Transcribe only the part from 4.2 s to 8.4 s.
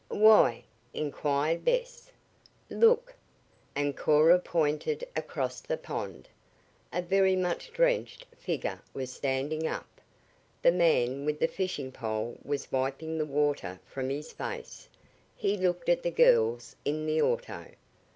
pointed across the pond. A very much drenched